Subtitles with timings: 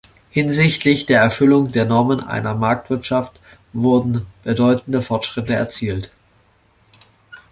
[0.31, 3.39] Hinsichtlich der Erfüllung der Normen einer Marktwirtschaft
[3.71, 6.09] wurden bedeutende Fortschritte erzielt.